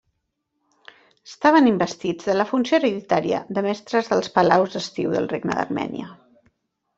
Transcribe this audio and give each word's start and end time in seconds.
Estaven 1.31 1.67
investits 1.71 2.29
de 2.29 2.35
la 2.37 2.45
funció 2.53 2.77
hereditària 2.79 3.43
de 3.59 3.65
Mestres 3.67 4.11
dels 4.15 4.31
Palaus 4.39 4.75
d'Estiu 4.79 5.15
del 5.19 5.31
regne 5.35 5.61
d'Armènia. 5.61 6.11